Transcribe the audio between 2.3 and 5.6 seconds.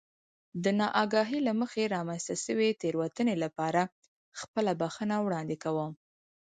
شوې تېروتنې لپاره خپله بښنه وړاندې